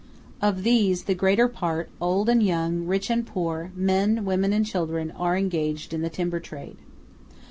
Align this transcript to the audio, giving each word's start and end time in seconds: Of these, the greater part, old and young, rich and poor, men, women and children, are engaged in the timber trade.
Of 0.41 0.63
these, 0.63 1.03
the 1.03 1.13
greater 1.13 1.47
part, 1.47 1.91
old 2.01 2.27
and 2.27 2.41
young, 2.41 2.87
rich 2.87 3.11
and 3.11 3.23
poor, 3.23 3.71
men, 3.75 4.25
women 4.25 4.51
and 4.51 4.65
children, 4.65 5.11
are 5.11 5.37
engaged 5.37 5.93
in 5.93 6.01
the 6.01 6.09
timber 6.09 6.39
trade. 6.39 6.77